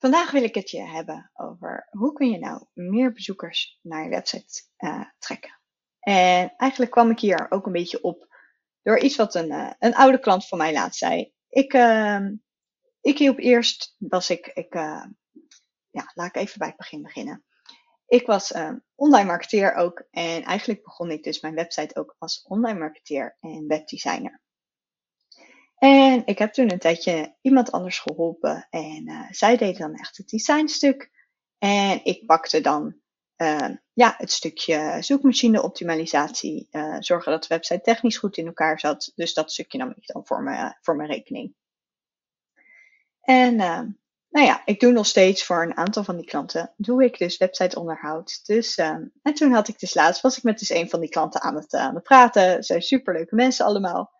Vandaag 0.00 0.30
wil 0.30 0.42
ik 0.42 0.54
het 0.54 0.70
je 0.70 0.82
hebben 0.82 1.30
over 1.34 1.86
hoe 1.90 2.12
kun 2.12 2.30
je 2.30 2.38
nou 2.38 2.66
meer 2.72 3.12
bezoekers 3.12 3.78
naar 3.82 4.04
je 4.04 4.08
website 4.10 4.62
uh, 4.78 5.04
trekken. 5.18 5.60
En 6.00 6.54
eigenlijk 6.56 6.90
kwam 6.90 7.10
ik 7.10 7.20
hier 7.20 7.46
ook 7.50 7.66
een 7.66 7.72
beetje 7.72 8.02
op 8.02 8.26
door 8.82 8.98
iets 8.98 9.16
wat 9.16 9.34
een, 9.34 9.50
uh, 9.50 9.70
een 9.78 9.94
oude 9.94 10.20
klant 10.20 10.48
van 10.48 10.58
mij 10.58 10.72
laat 10.72 10.96
zei. 10.96 11.32
Ik, 11.48 11.72
uh, 11.72 12.26
ik 13.00 13.18
hielp 13.18 13.38
eerst, 13.38 13.94
was 13.98 14.30
ik, 14.30 14.46
ik 14.46 14.74
uh, 14.74 15.04
ja, 15.90 16.10
laat 16.14 16.28
ik 16.28 16.36
even 16.36 16.58
bij 16.58 16.68
het 16.68 16.76
begin 16.76 17.02
beginnen. 17.02 17.44
Ik 18.06 18.26
was 18.26 18.52
online 18.94 19.26
marketeer 19.26 19.74
ook 19.74 20.06
en 20.10 20.42
eigenlijk 20.42 20.82
begon 20.82 21.10
ik 21.10 21.22
dus 21.22 21.40
mijn 21.40 21.54
website 21.54 21.96
ook 21.96 22.14
als 22.18 22.42
online 22.42 22.78
marketeer 22.78 23.36
en 23.40 23.66
webdesigner. 23.66 24.40
En 25.80 26.22
ik 26.24 26.38
heb 26.38 26.52
toen 26.52 26.72
een 26.72 26.78
tijdje 26.78 27.34
iemand 27.40 27.72
anders 27.72 27.98
geholpen 27.98 28.66
en 28.70 29.08
uh, 29.08 29.26
zij 29.30 29.56
deed 29.56 29.78
dan 29.78 29.94
echt 29.94 30.16
het 30.16 30.28
designstuk. 30.28 31.10
En 31.58 32.04
ik 32.04 32.26
pakte 32.26 32.60
dan 32.60 32.96
uh, 33.36 33.68
ja, 33.92 34.14
het 34.16 34.32
stukje 34.32 34.96
zoekmachine 35.00 35.62
optimalisatie, 35.62 36.68
uh, 36.70 36.96
zorgen 36.98 37.32
dat 37.32 37.42
de 37.42 37.48
website 37.54 37.80
technisch 37.80 38.16
goed 38.16 38.36
in 38.36 38.46
elkaar 38.46 38.80
zat. 38.80 39.12
Dus 39.14 39.34
dat 39.34 39.52
stukje 39.52 39.78
nam 39.78 39.92
ik 39.96 40.06
dan 40.06 40.26
voor, 40.26 40.42
me, 40.42 40.76
voor 40.80 40.96
mijn 40.96 41.10
rekening. 41.10 41.54
En 43.20 43.56
nou 44.28 44.46
ja, 44.46 44.62
ik 44.64 44.80
doe 44.80 44.92
nog 44.92 45.06
steeds 45.06 45.44
voor 45.44 45.62
een 45.62 45.76
aantal 45.76 46.04
van 46.04 46.16
die 46.16 46.26
klanten, 46.26 46.72
doe 46.76 47.04
ik 47.04 47.18
dus 47.18 47.36
websiteonderhoud. 47.36 48.46
Dus, 48.46 48.76
en 48.76 49.12
toen 49.34 49.52
had 49.52 49.68
ik 49.68 49.78
dus 49.78 49.94
laatst, 49.94 50.22
was 50.22 50.36
ik 50.36 50.42
met 50.42 50.58
dus 50.58 50.70
een 50.70 50.90
van 50.90 51.00
die 51.00 51.08
klanten 51.08 51.40
aan 51.40 51.54
het, 51.54 51.74
aan 51.74 51.94
het 51.94 52.04
praten. 52.04 52.52
Ze 52.52 52.62
zijn 52.62 52.82
superleuke 52.82 53.34
mensen 53.34 53.64
allemaal. 53.64 54.18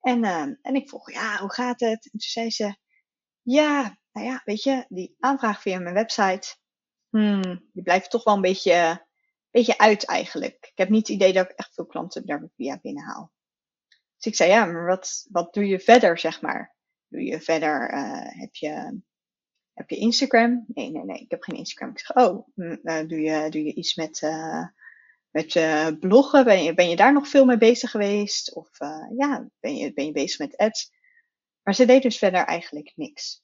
En, 0.00 0.24
uh, 0.24 0.42
en 0.62 0.74
ik 0.74 0.88
vroeg, 0.88 1.12
ja, 1.12 1.38
hoe 1.38 1.52
gaat 1.52 1.80
het? 1.80 2.04
En 2.04 2.10
toen 2.10 2.20
zei 2.20 2.50
ze, 2.50 2.76
ja, 3.42 3.98
nou 4.12 4.26
ja, 4.26 4.42
weet 4.44 4.62
je, 4.62 4.84
die 4.88 5.16
aanvraag 5.18 5.62
via 5.62 5.78
mijn 5.78 5.94
website, 5.94 6.56
hmm, 7.08 7.68
die 7.72 7.82
blijft 7.82 8.10
toch 8.10 8.24
wel 8.24 8.34
een 8.34 8.40
beetje, 8.40 9.06
beetje 9.50 9.78
uit 9.78 10.04
eigenlijk. 10.04 10.66
Ik 10.70 10.78
heb 10.78 10.88
niet 10.88 11.06
het 11.06 11.16
idee 11.16 11.32
dat 11.32 11.50
ik 11.50 11.56
echt 11.56 11.74
veel 11.74 11.86
klanten 11.86 12.26
daar 12.26 12.48
via 12.56 12.78
binnenhaal. 12.82 13.32
Dus 14.16 14.26
ik 14.26 14.34
zei, 14.34 14.50
ja, 14.50 14.64
maar 14.64 14.86
wat, 14.86 15.26
wat 15.30 15.54
doe 15.54 15.66
je 15.66 15.80
verder, 15.80 16.18
zeg 16.18 16.40
maar? 16.40 16.76
Doe 17.08 17.22
je 17.22 17.40
verder, 17.40 17.92
uh, 17.92 18.40
heb 18.40 18.54
je, 18.54 19.00
heb 19.72 19.90
je 19.90 19.96
Instagram? 19.96 20.64
Nee, 20.66 20.90
nee, 20.90 21.04
nee, 21.04 21.20
ik 21.20 21.30
heb 21.30 21.42
geen 21.42 21.56
Instagram. 21.56 21.90
Ik 21.90 21.98
zeg, 21.98 22.16
oh, 22.16 22.48
uh, 22.54 23.08
doe, 23.08 23.20
je, 23.20 23.50
doe 23.50 23.64
je 23.64 23.74
iets 23.74 23.94
met, 23.94 24.20
uh, 24.22 24.66
met 25.30 25.54
uh, 25.54 25.88
bloggen, 26.00 26.44
ben 26.44 26.62
je, 26.62 26.74
ben 26.74 26.88
je 26.88 26.96
daar 26.96 27.12
nog 27.12 27.28
veel 27.28 27.44
mee 27.44 27.58
bezig 27.58 27.90
geweest? 27.90 28.54
Of 28.54 28.80
uh, 28.80 29.06
ja, 29.16 29.48
ben 29.60 29.76
je, 29.76 29.92
ben 29.92 30.06
je 30.06 30.12
bezig 30.12 30.38
met 30.38 30.56
ads? 30.56 30.92
Maar 31.62 31.74
ze 31.74 31.84
deed 31.84 32.02
dus 32.02 32.18
verder 32.18 32.44
eigenlijk 32.44 32.92
niks. 32.96 33.42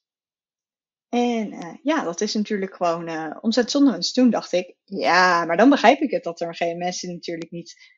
En 1.09 1.53
uh, 1.53 1.75
ja, 1.83 2.03
dat 2.03 2.21
is 2.21 2.33
natuurlijk 2.33 2.75
gewoon 2.75 3.09
uh, 3.09 3.37
omzet 3.41 3.71
zonder. 3.71 4.11
Toen 4.11 4.29
dacht 4.29 4.51
ik, 4.51 4.75
ja, 4.83 5.45
maar 5.45 5.57
dan 5.57 5.69
begrijp 5.69 5.99
ik 5.99 6.11
het 6.11 6.23
dat 6.23 6.41
er 6.41 6.55
geen 6.55 6.77
mensen 6.77 7.13
natuurlijk 7.13 7.51
niet 7.51 7.93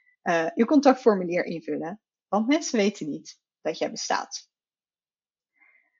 je 0.53 0.65
contactformulier 0.65 1.45
invullen. 1.45 2.01
Want 2.27 2.47
mensen 2.47 2.79
weten 2.79 3.09
niet 3.09 3.39
dat 3.61 3.77
jij 3.77 3.91
bestaat. 3.91 4.49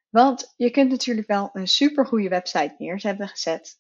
Want 0.09 0.53
je 0.55 0.69
kunt 0.69 0.89
natuurlijk 0.89 1.27
wel 1.27 1.49
een 1.53 1.67
supergoeie 1.67 2.29
website 2.29 2.75
neer 2.77 2.99
hebben 3.01 3.27
gezet. 3.27 3.79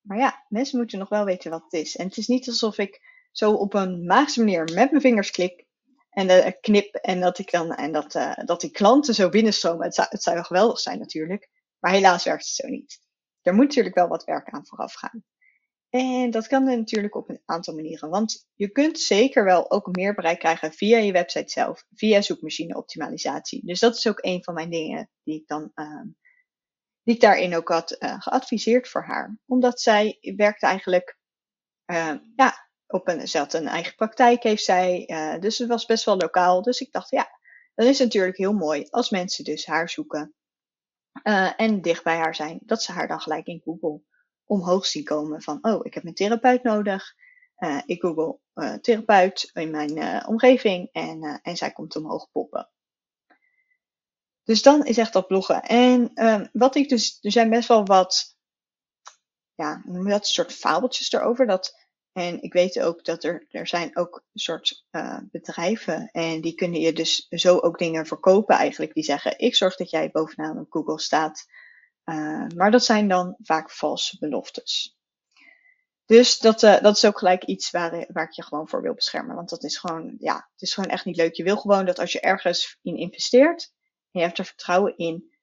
maar 0.00 0.18
ja, 0.18 0.44
mensen 0.48 0.78
moeten 0.78 0.98
nog 0.98 1.08
wel 1.08 1.24
weten 1.24 1.50
wat 1.50 1.62
het 1.62 1.72
is. 1.72 1.96
En 1.96 2.06
het 2.06 2.16
is 2.16 2.26
niet 2.26 2.48
alsof 2.48 2.78
ik 2.78 3.15
zo 3.36 3.52
op 3.52 3.74
een 3.74 4.04
magische 4.04 4.40
manier 4.40 4.64
met 4.74 4.90
mijn 4.90 5.00
vingers 5.00 5.30
klik 5.30 5.64
en 6.10 6.28
uh, 6.28 6.46
knip 6.60 6.94
en 6.94 7.20
dat 7.20 7.38
ik 7.38 7.50
dan 7.50 7.74
en 7.74 7.92
dat, 7.92 8.14
uh, 8.14 8.34
dat 8.44 8.60
die 8.60 8.70
klanten 8.70 9.14
zo 9.14 9.28
binnenstromen. 9.28 9.84
Het 9.84 9.94
zou, 9.94 10.08
het 10.10 10.22
zou 10.22 10.34
wel 10.34 10.44
geweldig 10.44 10.78
zijn 10.78 10.98
natuurlijk, 10.98 11.50
maar 11.78 11.92
helaas 11.92 12.24
werkt 12.24 12.44
het 12.44 12.54
zo 12.54 12.68
niet. 12.68 13.00
Er 13.42 13.54
moet 13.54 13.64
natuurlijk 13.64 13.94
wel 13.94 14.08
wat 14.08 14.24
werk 14.24 14.48
aan 14.48 14.66
vooraf 14.66 14.94
gaan. 14.94 15.24
En 15.88 16.30
dat 16.30 16.46
kan 16.46 16.64
natuurlijk 16.64 17.14
op 17.14 17.28
een 17.28 17.42
aantal 17.44 17.74
manieren, 17.74 18.10
want 18.10 18.46
je 18.54 18.68
kunt 18.68 18.98
zeker 19.00 19.44
wel 19.44 19.70
ook 19.70 19.96
meer 19.96 20.14
bereik 20.14 20.38
krijgen 20.38 20.72
via 20.72 20.98
je 20.98 21.12
website 21.12 21.50
zelf, 21.50 21.84
via 21.94 22.20
zoekmachine 22.20 22.76
optimalisatie. 22.76 23.66
Dus 23.66 23.80
dat 23.80 23.96
is 23.96 24.08
ook 24.08 24.24
een 24.24 24.44
van 24.44 24.54
mijn 24.54 24.70
dingen 24.70 25.10
die 25.22 25.40
ik 25.40 25.46
dan 25.46 25.72
uh, 25.74 26.02
die 27.02 27.14
ik 27.14 27.20
daarin 27.20 27.56
ook 27.56 27.68
had 27.68 27.96
uh, 27.98 28.20
geadviseerd 28.20 28.88
voor 28.88 29.04
haar. 29.04 29.38
Omdat 29.46 29.80
zij 29.80 30.18
werkt 30.36 30.62
eigenlijk 30.62 31.18
uh, 31.86 32.14
ja, 32.36 32.65
op 32.86 33.08
een, 33.08 33.20
een 33.32 33.68
eigen 33.68 33.94
praktijk, 33.94 34.42
heeft 34.42 34.64
zij. 34.64 35.04
Uh, 35.06 35.40
dus 35.40 35.58
het 35.58 35.68
was 35.68 35.86
best 35.86 36.04
wel 36.04 36.16
lokaal. 36.16 36.62
Dus 36.62 36.80
ik 36.80 36.92
dacht, 36.92 37.10
ja, 37.10 37.38
dan 37.74 37.86
is 37.86 37.98
natuurlijk 37.98 38.36
heel 38.36 38.52
mooi 38.52 38.86
als 38.90 39.10
mensen 39.10 39.44
dus 39.44 39.66
haar 39.66 39.88
zoeken. 39.88 40.34
Uh, 41.24 41.52
en 41.56 41.82
dicht 41.82 42.04
bij 42.04 42.16
haar 42.16 42.34
zijn, 42.34 42.58
dat 42.62 42.82
ze 42.82 42.92
haar 42.92 43.08
dan 43.08 43.20
gelijk 43.20 43.46
in 43.46 43.62
Google 43.64 44.00
omhoog 44.44 44.86
zien 44.86 45.04
komen 45.04 45.42
van, 45.42 45.58
oh, 45.60 45.80
ik 45.82 45.94
heb 45.94 46.04
een 46.04 46.14
therapeut 46.14 46.62
nodig. 46.62 47.14
Uh, 47.58 47.82
ik 47.86 48.00
google 48.00 48.38
therapeut 48.80 49.50
in 49.52 49.70
mijn 49.70 50.26
omgeving 50.26 50.88
en, 50.92 51.40
en 51.42 51.56
zij 51.56 51.72
komt 51.72 51.96
omhoog 51.96 52.30
poppen. 52.30 52.70
Dus 54.46 54.62
dan 54.62 54.84
is 54.84 54.98
echt 54.98 55.12
dat 55.12 55.26
bloggen. 55.26 55.62
En 55.62 56.10
ehm, 56.14 56.46
wat 56.52 56.74
ik 56.74 56.88
dus, 56.88 57.18
er 57.20 57.32
zijn 57.32 57.50
best 57.50 57.68
wel 57.68 57.84
wat, 57.84 58.36
ja, 59.54 59.82
dat, 59.86 60.26
soort 60.26 60.52
fabeltjes 60.52 61.12
erover. 61.12 61.46
Dat 61.46 61.85
en 62.16 62.42
ik 62.42 62.52
weet 62.52 62.80
ook 62.80 63.04
dat 63.04 63.24
er, 63.24 63.46
er 63.50 63.66
zijn 63.66 63.96
ook 63.96 64.24
een 64.32 64.40
soort 64.40 64.84
uh, 64.90 65.18
bedrijven 65.30 66.08
en 66.12 66.40
die 66.40 66.54
kunnen 66.54 66.80
je 66.80 66.92
dus 66.92 67.26
zo 67.28 67.58
ook 67.58 67.78
dingen 67.78 68.06
verkopen 68.06 68.56
eigenlijk. 68.56 68.94
Die 68.94 69.02
zeggen, 69.02 69.38
ik 69.38 69.54
zorg 69.54 69.76
dat 69.76 69.90
jij 69.90 70.10
bovenaan 70.10 70.58
op 70.58 70.66
Google 70.72 71.00
staat. 71.00 71.44
Uh, 72.04 72.46
maar 72.54 72.70
dat 72.70 72.84
zijn 72.84 73.08
dan 73.08 73.36
vaak 73.38 73.70
valse 73.70 74.18
beloftes. 74.18 74.98
Dus 76.04 76.38
dat, 76.38 76.62
uh, 76.62 76.80
dat 76.80 76.96
is 76.96 77.04
ook 77.04 77.18
gelijk 77.18 77.44
iets 77.44 77.70
waar, 77.70 78.06
waar 78.12 78.24
ik 78.24 78.32
je 78.32 78.42
gewoon 78.42 78.68
voor 78.68 78.82
wil 78.82 78.94
beschermen. 78.94 79.36
Want 79.36 79.48
dat 79.48 79.64
is 79.64 79.78
gewoon, 79.78 80.14
ja, 80.18 80.34
het 80.52 80.62
is 80.62 80.74
gewoon 80.74 80.90
echt 80.90 81.04
niet 81.04 81.16
leuk. 81.16 81.34
Je 81.34 81.44
wil 81.44 81.56
gewoon 81.56 81.86
dat 81.86 81.98
als 81.98 82.12
je 82.12 82.20
ergens 82.20 82.78
in 82.82 82.96
investeert 82.96 83.72
en 84.10 84.20
je 84.20 84.26
hebt 84.26 84.38
er 84.38 84.44
vertrouwen 84.44 84.96
in, 84.96 85.36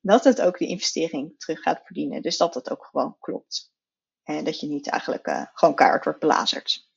dat 0.00 0.24
het 0.24 0.40
ook 0.40 0.58
die 0.58 0.68
investering 0.68 1.38
terug 1.38 1.60
gaat 1.60 1.80
verdienen. 1.84 2.22
Dus 2.22 2.36
dat 2.36 2.52
dat 2.52 2.70
ook 2.70 2.84
gewoon 2.84 3.16
klopt. 3.18 3.70
En 4.24 4.44
dat 4.44 4.60
je 4.60 4.66
niet 4.66 4.88
eigenlijk 4.88 5.26
uh, 5.26 5.46
gewoon 5.52 5.74
kaart 5.74 6.04
wordt 6.04 6.20
belazerd. 6.20 6.88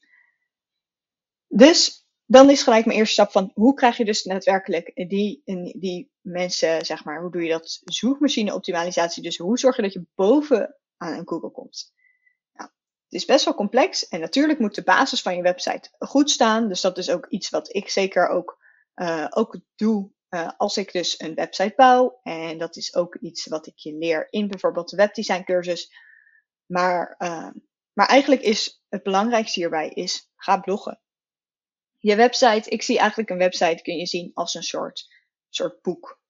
Dus 1.47 2.07
dan 2.25 2.49
is 2.49 2.63
gelijk 2.63 2.85
mijn 2.85 2.97
eerste 2.97 3.13
stap 3.13 3.31
van 3.31 3.51
hoe 3.53 3.73
krijg 3.73 3.97
je 3.97 4.05
dus 4.05 4.23
daadwerkelijk 4.23 4.91
die, 4.95 5.41
die 5.75 6.11
mensen, 6.21 6.85
zeg 6.85 7.03
maar, 7.03 7.21
hoe 7.21 7.31
doe 7.31 7.43
je 7.43 7.49
dat 7.49 7.81
zoekmachine 7.83 8.53
optimalisatie? 8.53 9.23
Dus 9.23 9.37
hoe 9.37 9.59
zorg 9.59 9.75
je 9.75 9.81
dat 9.81 9.93
je 9.93 10.05
boven 10.15 10.75
aan 10.97 11.13
een 11.13 11.27
Google 11.27 11.51
komt? 11.51 11.93
Nou, 12.53 12.69
het 13.05 13.21
is 13.21 13.25
best 13.25 13.45
wel 13.45 13.53
complex 13.53 14.07
en 14.07 14.19
natuurlijk 14.19 14.59
moet 14.59 14.75
de 14.75 14.83
basis 14.83 15.21
van 15.21 15.35
je 15.35 15.41
website 15.41 15.89
goed 15.99 16.29
staan. 16.29 16.67
Dus 16.67 16.81
dat 16.81 16.97
is 16.97 17.09
ook 17.09 17.27
iets 17.27 17.49
wat 17.49 17.75
ik 17.75 17.89
zeker 17.89 18.27
ook, 18.27 18.57
uh, 18.95 19.27
ook 19.29 19.59
doe 19.75 20.11
uh, 20.29 20.49
als 20.57 20.77
ik 20.77 20.91
dus 20.91 21.19
een 21.19 21.35
website 21.35 21.73
bouw. 21.75 22.19
En 22.23 22.57
dat 22.57 22.75
is 22.75 22.95
ook 22.95 23.15
iets 23.15 23.47
wat 23.47 23.67
ik 23.67 23.77
je 23.77 23.93
leer 23.93 24.27
in 24.29 24.47
bijvoorbeeld 24.47 24.89
de 24.89 24.95
webdesign 24.95 25.43
cursus 25.43 25.93
maar, 26.65 27.15
uh, 27.19 27.49
maar 27.93 28.07
eigenlijk 28.07 28.41
is 28.41 28.83
het 28.89 29.03
belangrijkste 29.03 29.59
hierbij 29.59 29.89
is, 29.89 30.31
ga 30.35 30.59
bloggen. 30.59 30.99
Je 31.97 32.15
website, 32.15 32.69
ik 32.69 32.81
zie 32.81 32.97
eigenlijk 32.97 33.29
een 33.29 33.37
website, 33.37 33.81
kun 33.81 33.95
je 33.97 34.05
zien 34.05 34.31
als 34.33 34.53
een 34.53 34.63
soort, 34.63 35.07
soort 35.49 35.81
boek. 35.81 36.21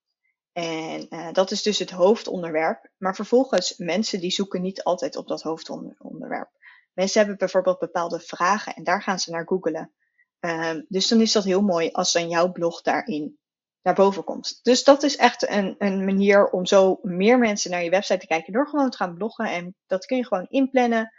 En 0.52 1.06
uh, 1.10 1.32
dat 1.32 1.50
is 1.50 1.62
dus 1.62 1.78
het 1.78 1.90
hoofdonderwerp. 1.90 2.90
Maar 2.96 3.14
vervolgens, 3.14 3.76
mensen 3.76 4.20
die 4.20 4.30
zoeken 4.30 4.62
niet 4.62 4.82
altijd 4.82 5.16
op 5.16 5.28
dat 5.28 5.42
hoofdonderwerp. 5.42 6.50
Mensen 6.92 7.18
hebben 7.18 7.38
bijvoorbeeld 7.38 7.78
bepaalde 7.78 8.20
vragen 8.20 8.74
en 8.74 8.84
daar 8.84 9.02
gaan 9.02 9.18
ze 9.18 9.30
naar 9.30 9.46
googlen. 9.46 9.92
Uh, 10.40 10.74
dus 10.88 11.08
dan 11.08 11.20
is 11.20 11.32
dat 11.32 11.44
heel 11.44 11.62
mooi 11.62 11.90
als 11.90 12.12
dan 12.12 12.28
jouw 12.28 12.52
blog 12.52 12.82
daarin 12.82 13.38
naar 13.84 13.94
boven 13.94 14.24
komt. 14.24 14.58
Dus 14.62 14.84
dat 14.84 15.02
is 15.02 15.16
echt 15.16 15.48
een, 15.48 15.74
een 15.78 16.04
manier 16.04 16.50
om 16.50 16.66
zo 16.66 16.98
meer 17.02 17.38
mensen 17.38 17.70
naar 17.70 17.84
je 17.84 17.90
website 17.90 18.18
te 18.18 18.26
kijken 18.26 18.52
door 18.52 18.68
gewoon 18.68 18.90
te 18.90 18.96
gaan 18.96 19.14
bloggen. 19.14 19.46
En 19.50 19.76
dat 19.86 20.06
kun 20.06 20.16
je 20.16 20.26
gewoon 20.26 20.46
inplannen. 20.48 21.12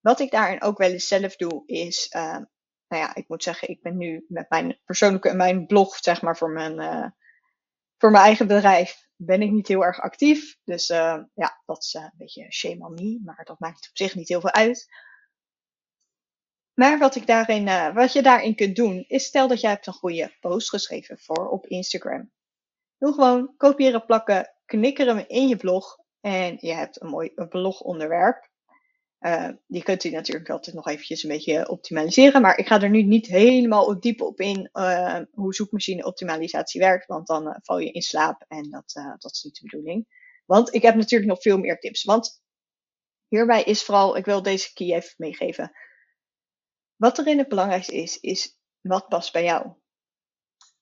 Wat 0.00 0.20
ik 0.20 0.30
daarin 0.30 0.62
ook 0.62 0.78
wel 0.78 0.90
eens 0.90 1.08
zelf 1.08 1.36
doe, 1.36 1.62
is, 1.66 2.10
uh, 2.16 2.38
nou 2.88 3.02
ja, 3.02 3.14
ik 3.14 3.28
moet 3.28 3.42
zeggen, 3.42 3.68
ik 3.68 3.82
ben 3.82 3.96
nu 3.96 4.24
met 4.28 4.50
mijn 4.50 4.80
persoonlijke, 4.84 5.34
mijn 5.34 5.66
blog, 5.66 5.96
zeg 5.96 6.22
maar, 6.22 6.36
voor 6.36 6.50
mijn, 6.50 6.80
uh, 6.80 7.06
voor 7.98 8.10
mijn 8.10 8.24
eigen 8.24 8.46
bedrijf, 8.46 9.08
ben 9.16 9.42
ik 9.42 9.50
niet 9.50 9.68
heel 9.68 9.84
erg 9.84 10.00
actief. 10.00 10.56
Dus 10.64 10.90
uh, 10.90 11.22
ja, 11.34 11.62
dat 11.66 11.82
is 11.82 11.94
een 11.94 12.12
beetje 12.16 12.52
shame 12.52 12.86
on 12.86 12.94
me. 12.94 13.20
Maar 13.24 13.44
dat 13.44 13.58
maakt 13.58 13.88
op 13.88 13.96
zich 13.96 14.14
niet 14.14 14.28
heel 14.28 14.40
veel 14.40 14.52
uit. 14.52 14.86
Maar 16.74 16.98
wat, 16.98 17.14
ik 17.14 17.26
daarin, 17.26 17.66
uh, 17.66 17.94
wat 17.94 18.12
je 18.12 18.22
daarin 18.22 18.54
kunt 18.54 18.76
doen, 18.76 19.04
is 19.08 19.24
stel 19.24 19.48
dat 19.48 19.60
jij 19.60 19.70
hebt 19.70 19.86
een 19.86 19.92
goede 19.92 20.36
post 20.40 20.68
geschreven 20.68 21.18
voor 21.18 21.48
op 21.48 21.66
Instagram. 21.66 22.30
Doe 22.98 23.12
gewoon 23.12 23.54
kopiëren, 23.56 24.04
plakken, 24.04 24.54
knikkeren 24.64 25.28
in 25.28 25.48
je 25.48 25.56
blog. 25.56 25.98
En 26.20 26.56
je 26.60 26.72
hebt 26.72 27.02
een 27.02 27.08
mooi 27.08 27.32
blogonderwerp. 27.48 28.52
Uh, 29.20 29.48
die 29.66 29.82
kunt 29.82 30.04
u 30.04 30.10
natuurlijk 30.10 30.50
altijd 30.50 30.76
nog 30.76 30.86
eventjes 30.86 31.22
een 31.22 31.30
beetje 31.30 31.68
optimaliseren. 31.68 32.40
Maar 32.40 32.58
ik 32.58 32.66
ga 32.66 32.82
er 32.82 32.90
nu 32.90 33.02
niet 33.02 33.26
helemaal 33.26 34.00
diep 34.00 34.20
op 34.20 34.40
in 34.40 34.70
uh, 34.72 35.20
hoe 35.32 35.54
zoekmachine 35.54 36.04
optimalisatie 36.04 36.80
werkt. 36.80 37.06
Want 37.06 37.26
dan 37.26 37.58
val 37.62 37.78
je 37.78 37.90
in 37.90 38.02
slaap 38.02 38.44
en 38.48 38.70
dat, 38.70 38.92
dat 39.18 39.32
is 39.32 39.42
niet 39.42 39.54
de 39.54 39.68
bedoeling. 39.70 40.06
Want 40.46 40.74
ik 40.74 40.82
heb 40.82 40.94
natuurlijk 40.94 41.30
nog 41.30 41.42
veel 41.42 41.58
meer 41.58 41.78
tips. 41.78 42.04
Want 42.04 42.42
hierbij 43.28 43.62
is 43.62 43.82
vooral, 43.82 44.16
ik 44.16 44.24
wil 44.24 44.42
deze 44.42 44.72
key 44.72 44.94
even 44.94 45.14
meegeven. 45.16 45.72
Wat 47.04 47.18
erin 47.18 47.38
het 47.38 47.48
belangrijkste 47.48 47.94
is, 47.94 48.20
is 48.20 48.58
wat 48.80 49.08
past 49.08 49.32
bij 49.32 49.44
jou. 49.44 49.72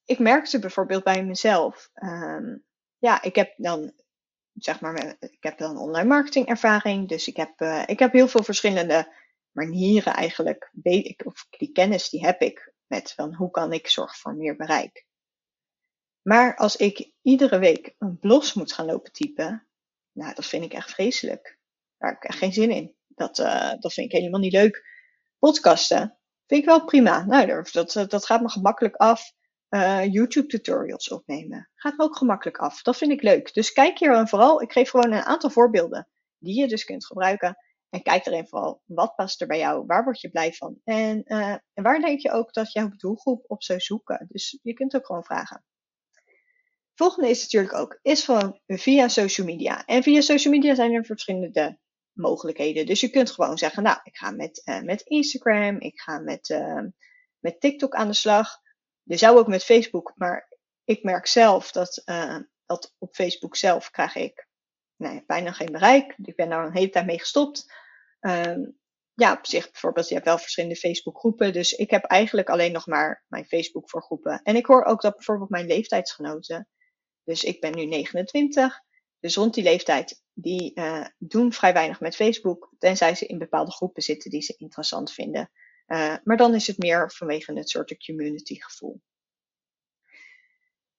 Ik 0.05 0.19
merkte 0.19 0.59
bijvoorbeeld 0.59 1.05
bij 1.05 1.25
mezelf. 1.25 1.91
Um, 1.95 2.65
ja, 2.99 3.23
ik 3.23 3.35
heb 3.35 3.55
dan 3.57 3.93
zeg 4.53 4.81
maar, 4.81 5.17
ik 5.19 5.37
heb 5.41 5.61
een 5.61 5.77
online 5.77 6.09
marketing 6.09 6.47
ervaring. 6.47 7.09
Dus 7.09 7.29
ik 7.29 7.37
heb, 7.37 7.61
uh, 7.61 7.83
ik 7.87 7.99
heb 7.99 8.13
heel 8.13 8.29
veel 8.29 8.43
verschillende 8.43 9.15
manieren 9.51 10.15
eigenlijk. 10.15 10.71
Weet 10.73 11.07
ik, 11.07 11.27
of 11.27 11.47
die 11.51 11.73
kennis 11.73 12.09
die 12.09 12.25
heb 12.25 12.41
ik 12.41 12.73
met 12.87 13.13
van 13.13 13.35
hoe 13.35 13.51
kan 13.51 13.73
ik 13.73 13.89
zorgen 13.89 14.19
voor 14.19 14.35
meer 14.35 14.57
bereik. 14.57 15.07
Maar 16.23 16.57
als 16.57 16.77
ik 16.77 17.13
iedere 17.23 17.59
week 17.59 17.95
een 17.99 18.19
blog 18.19 18.55
moet 18.55 18.73
gaan 18.73 18.87
lopen 18.87 19.13
typen, 19.13 19.69
nou, 20.13 20.35
dat 20.35 20.47
vind 20.47 20.65
ik 20.65 20.73
echt 20.73 20.91
vreselijk. 20.91 21.59
Daar 21.99 22.11
heb 22.11 22.23
ik 22.23 22.29
echt 22.29 22.39
geen 22.39 22.53
zin 22.53 22.71
in. 22.71 22.95
Dat, 23.09 23.39
uh, 23.39 23.73
dat 23.79 23.93
vind 23.93 24.07
ik 24.07 24.19
helemaal 24.19 24.41
niet 24.41 24.53
leuk. 24.53 24.91
Podcasten 25.43 26.19
vind 26.47 26.61
ik 26.61 26.69
wel 26.69 26.85
prima. 26.85 27.25
Nou, 27.25 27.65
dat, 27.73 28.05
dat 28.09 28.27
gaat 28.27 28.41
me 28.41 28.49
gemakkelijk 28.49 28.97
af 28.97 29.33
uh, 29.71 30.13
YouTube 30.13 30.47
tutorials 30.47 31.09
opnemen. 31.09 31.71
Gaat 31.75 31.99
ook 31.99 32.17
gemakkelijk 32.17 32.59
af. 32.59 32.83
Dat 32.83 32.97
vind 32.97 33.13
ik 33.13 33.23
leuk. 33.23 33.55
Dus 33.55 33.73
kijk 33.73 33.99
hier 33.99 34.13
dan 34.13 34.29
vooral. 34.29 34.63
Ik 34.63 34.73
geef 34.73 34.91
gewoon 34.91 35.13
een 35.13 35.23
aantal 35.23 35.51
voorbeelden 35.51 36.09
die 36.39 36.61
je 36.61 36.69
dus 36.69 36.85
kunt 36.85 37.07
gebruiken. 37.07 37.57
En 37.89 38.03
kijk 38.03 38.27
erin 38.27 38.47
vooral 38.47 38.83
wat 38.85 39.15
past 39.15 39.41
er 39.41 39.47
bij 39.47 39.59
jou, 39.59 39.87
waar 39.87 40.05
word 40.05 40.21
je 40.21 40.31
blij 40.31 40.53
van 40.53 40.81
en, 40.85 41.23
uh, 41.27 41.49
en 41.49 41.83
waar 41.83 42.01
denk 42.01 42.21
je 42.21 42.31
ook 42.31 42.53
dat 42.53 42.73
jouw 42.73 42.89
doelgroep 42.97 43.45
op 43.47 43.63
zou 43.63 43.81
zoeken. 43.81 44.27
Dus 44.29 44.59
je 44.63 44.73
kunt 44.73 44.97
ook 44.97 45.07
gewoon 45.07 45.25
vragen. 45.25 45.65
Volgende 46.95 47.31
is 47.31 47.43
natuurlijk 47.43 47.75
ook, 47.75 47.99
is 48.03 48.25
gewoon 48.25 48.61
via 48.67 49.09
social 49.09 49.47
media. 49.47 49.85
En 49.85 50.03
via 50.03 50.21
social 50.21 50.55
media 50.55 50.75
zijn 50.75 50.93
er 50.93 51.05
verschillende 51.05 51.79
mogelijkheden. 52.13 52.87
Dus 52.87 53.01
je 53.01 53.11
kunt 53.11 53.31
gewoon 53.31 53.59
zeggen, 53.59 53.83
nou, 53.83 53.99
ik 54.03 54.17
ga 54.17 54.31
met, 54.31 54.63
uh, 54.65 54.81
met 54.81 55.01
Instagram, 55.01 55.81
ik 55.81 56.01
ga 56.01 56.19
met, 56.19 56.49
uh, 56.49 56.83
met 57.39 57.61
TikTok 57.61 57.95
aan 57.95 58.09
de 58.09 58.15
slag. 58.15 58.59
Je 59.03 59.17
zou 59.17 59.39
ook 59.39 59.49
met 59.49 59.65
Facebook, 59.65 60.13
maar 60.17 60.49
ik 60.85 61.03
merk 61.03 61.27
zelf 61.27 61.73
dat, 61.73 62.03
uh, 62.05 62.39
dat 62.67 62.95
op 62.99 63.15
Facebook 63.15 63.57
zelf 63.57 63.91
krijg 63.91 64.15
ik 64.15 64.51
nee, 65.03 65.23
bijna 65.27 65.53
geen 65.53 65.73
bereik. 65.73 66.15
Ik 66.23 66.37
ben 66.37 66.49
daar 66.49 66.67
een 66.67 66.77
hele 66.77 66.91
tijd 66.91 67.07
mee 67.07 67.19
gestopt. 67.19 67.73
Uh, 68.21 68.57
ja, 69.15 69.33
op 69.33 69.47
zich 69.47 69.71
bijvoorbeeld, 69.71 70.09
je 70.09 70.15
hebt 70.15 70.27
wel 70.27 70.39
verschillende 70.39 70.77
Facebook 70.77 71.19
groepen. 71.19 71.53
Dus 71.53 71.73
ik 71.73 71.91
heb 71.91 72.05
eigenlijk 72.05 72.49
alleen 72.51 72.73
nog 72.73 72.87
maar 72.87 73.25
mijn 73.29 73.45
Facebook 73.45 73.91
voor 73.91 74.03
groepen. 74.03 74.41
En 74.43 74.57
ik 74.57 74.67
hoor 74.67 74.85
ook 74.85 75.01
dat 75.01 75.15
bijvoorbeeld 75.15 75.51
mijn 75.51 75.67
leeftijdsgenoten, 75.67 76.69
dus 77.25 77.45
ik 77.45 77.61
ben 77.61 77.75
nu 77.75 77.85
29, 77.85 78.81
dus 79.21 79.37
rond 79.37 79.55
die 79.55 79.65
leeftijd, 79.65 80.22
die 80.35 80.73
uh, 80.75 81.07
doen 81.19 81.53
vrij 81.53 81.73
weinig 81.73 82.01
met 82.01 82.17
Facebook. 82.17 82.75
Tenzij 82.79 83.15
ze 83.15 83.27
in 83.27 83.39
bepaalde 83.39 83.71
groepen 83.71 84.03
zitten 84.03 84.31
die 84.31 84.43
ze 84.43 84.55
interessant 84.57 85.13
vinden. 85.13 85.51
Uh, 85.87 86.15
maar 86.25 86.37
dan 86.37 86.55
is 86.55 86.67
het 86.67 86.79
meer 86.79 87.13
vanwege 87.13 87.53
het 87.53 87.71
soort 87.71 88.05
community 88.07 88.61
gevoel. 88.61 89.01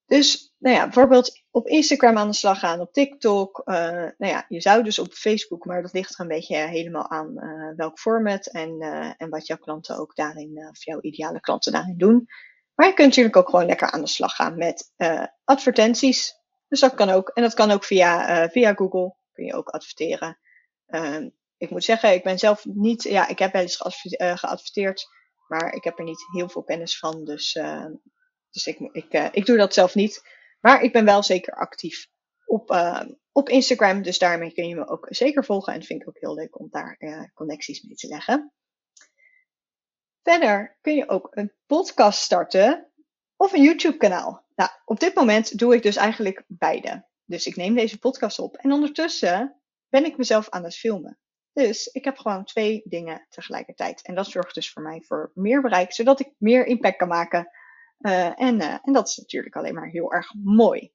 Dus, 0.06 0.53
nou 0.57 0.75
ja, 0.75 0.83
bijvoorbeeld 0.83 1.44
op 1.51 1.68
Instagram 1.68 2.18
aan 2.18 2.27
de 2.27 2.35
slag 2.35 2.59
gaan, 2.59 2.80
op 2.80 2.94
TikTok. 2.94 3.62
Uh, 3.65 3.75
nou 3.75 4.13
ja, 4.18 4.45
je 4.47 4.62
zou 4.62 4.83
dus 4.83 5.00
op 5.00 5.13
Facebook, 5.13 5.65
maar 5.65 5.81
dat 5.81 5.94
ligt 5.94 6.13
er 6.13 6.19
een 6.19 6.27
beetje 6.27 6.56
helemaal 6.56 7.09
aan 7.09 7.33
uh, 7.35 7.75
welk 7.75 8.00
format 8.00 8.47
en, 8.47 8.81
en 9.18 9.30
wat 9.30 9.47
jouw 9.47 9.57
klanten 9.57 9.97
ook 9.97 10.15
daarin, 10.15 10.68
of 10.69 10.85
jouw 10.85 11.01
ideale 11.01 11.39
klanten 11.39 11.71
daarin 11.71 11.97
doen. 11.97 12.25
Maar 12.75 12.88
je 12.88 12.94
kunt 12.94 13.07
natuurlijk 13.07 13.35
ook 13.35 13.50
gewoon 13.50 13.65
lekker 13.65 13.91
aan 13.91 14.01
de 14.01 14.07
slag 14.07 14.35
gaan 14.35 14.57
met 14.57 14.91
advertenties. 15.44 16.33
Dus 16.68 16.80
dat 16.80 16.94
kan 16.94 17.09
ook. 17.09 17.30
En 17.30 17.44
dat 17.44 17.53
kan 17.53 17.71
ook 17.71 17.83
via, 17.83 18.50
via 18.50 18.74
Google. 18.74 19.15
Kun 19.33 19.45
je 19.45 19.53
ook 19.53 19.69
adverteren. 19.69 20.39
Ehm, 20.85 21.30
ik 21.57 21.69
moet 21.69 21.83
zeggen, 21.83 22.13
ik 22.13 22.24
ben 22.24 22.39
zelf 22.39 22.65
niet, 22.65 23.03
ja, 23.03 23.27
ik 23.27 23.39
heb 23.39 23.51
wel 23.53 23.62
eens 23.62 24.06
uh, 24.06 24.38
geadverteerd, 24.38 25.07
maar 25.47 25.74
ik 25.74 25.83
heb 25.83 25.97
er 25.97 26.03
niet 26.03 26.25
heel 26.31 26.50
veel 26.50 26.63
kennis 26.63 26.97
van. 26.97 27.25
Dus, 27.25 27.56
uh, 27.56 27.85
dus 28.50 28.68
ik, 28.68 28.80
ik, 28.80 29.13
uh, 29.13 29.27
ik 29.31 29.45
doe 29.45 29.57
dat 29.57 29.74
zelf 29.74 29.95
niet. 29.95 30.21
Maar 30.59 30.81
ik 30.81 30.91
ben 30.91 31.06
wel 31.06 31.24
zeker 31.24 31.53
actief 31.53 32.07
op, 32.45 32.69
op 33.31 33.50
Instagram. 33.50 34.01
Dus 34.01 34.18
daarmee 34.18 34.53
kun 34.53 34.68
je 34.68 34.75
me 34.75 34.88
ook 34.88 35.07
zeker 35.09 35.45
volgen. 35.45 35.74
En 35.74 35.80
dat 35.80 35.88
vind 35.88 36.01
ik 36.01 36.07
ook 36.07 36.19
heel 36.19 36.33
leuk 36.33 36.59
om 36.59 36.68
daar 36.69 37.31
connecties 37.33 37.81
mee 37.81 37.95
te 37.95 38.07
leggen. 38.07 38.53
Verder 40.24 40.77
kun 40.81 40.95
je 40.95 41.09
ook 41.09 41.27
een 41.31 41.53
podcast 41.65 42.21
starten 42.21 42.91
of 43.35 43.53
een 43.53 43.63
YouTube 43.63 43.97
kanaal. 43.97 44.45
Nou, 44.56 44.69
op 44.85 45.00
dit 45.00 45.15
moment 45.15 45.57
doe 45.57 45.75
ik 45.75 45.83
dus 45.83 45.95
eigenlijk 45.95 46.44
beide. 46.47 47.06
Dus 47.25 47.46
ik 47.46 47.56
neem 47.56 47.75
deze 47.75 48.00
podcast 48.00 48.40
op 48.40 48.56
en 48.56 48.72
ondertussen 48.72 49.62
ben 49.90 50.06
ik 50.06 50.18
mezelf 50.18 50.50
aan 50.50 50.64
het 50.64 50.75
filmen. 50.75 51.18
Dus 51.54 51.88
ik 51.88 52.04
heb 52.04 52.18
gewoon 52.18 52.46
twee 52.46 52.81
dingen 52.86 53.25
tegelijkertijd. 53.30 54.02
En 54.02 54.16
dat 54.16 54.28
zorgt 54.28 54.56
dus 54.56 54.72
voor 54.72 54.81
mij 54.84 55.02
voor 55.02 55.31
meer 55.34 55.62
bereik, 55.62 55.94
zodat 55.94 56.20
ik 56.20 56.34
meer 56.38 56.66
impact 56.66 56.98
kan 56.98 57.08
maken. 57.08 57.50
Uh, 58.00 58.42
en, 58.42 58.62
uh, 58.62 58.78
en 58.81 58.94
dat 58.94 59.08
is 59.08 59.18
natuurlijk 59.18 59.56
alleen 59.56 59.74
maar 59.74 59.90
heel 59.90 60.14
erg 60.14 60.34
mooi. 60.44 60.92